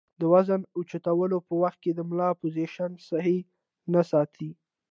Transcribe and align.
د 0.19 0.21
وزن 0.33 0.61
اوچتولو 0.77 1.37
پۀ 1.47 1.53
وخت 1.63 1.81
د 1.95 1.99
ملا 2.09 2.29
پوزيشن 2.41 2.91
سهي 3.07 3.37
نۀ 3.91 4.01
ساتي 4.11 4.49